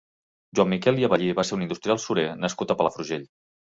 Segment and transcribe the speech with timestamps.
[0.59, 3.35] Joan Miquel i Avellí va ser un industrial surer nascut a Palafrugell.